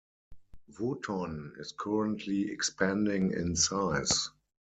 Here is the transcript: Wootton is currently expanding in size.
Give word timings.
Wootton 0.79 1.53
is 1.59 1.75
currently 1.77 2.49
expanding 2.51 3.33
in 3.33 3.55
size. 3.55 4.31